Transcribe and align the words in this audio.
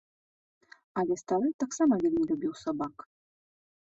Але 1.01 1.17
стары 1.23 1.49
таксама 1.63 1.93
вельмі 2.05 2.23
любіў 2.31 2.53
сабак. 2.63 2.95